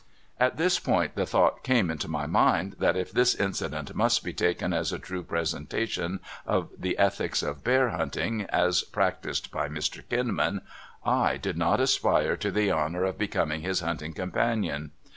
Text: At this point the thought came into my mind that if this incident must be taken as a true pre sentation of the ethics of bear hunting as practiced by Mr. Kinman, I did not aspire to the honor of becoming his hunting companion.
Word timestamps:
At 0.39 0.57
this 0.57 0.79
point 0.79 1.13
the 1.13 1.27
thought 1.27 1.61
came 1.63 1.91
into 1.91 2.07
my 2.07 2.25
mind 2.25 2.77
that 2.79 2.97
if 2.97 3.11
this 3.11 3.35
incident 3.35 3.93
must 3.93 4.23
be 4.23 4.33
taken 4.33 4.73
as 4.73 4.91
a 4.91 4.97
true 4.97 5.21
pre 5.21 5.41
sentation 5.43 6.21
of 6.43 6.71
the 6.75 6.97
ethics 6.97 7.43
of 7.43 7.63
bear 7.63 7.89
hunting 7.89 8.47
as 8.49 8.81
practiced 8.81 9.51
by 9.51 9.69
Mr. 9.69 10.01
Kinman, 10.09 10.61
I 11.05 11.37
did 11.37 11.55
not 11.55 11.79
aspire 11.79 12.35
to 12.37 12.49
the 12.49 12.71
honor 12.71 13.03
of 13.03 13.19
becoming 13.19 13.61
his 13.61 13.81
hunting 13.81 14.13
companion. 14.15 14.89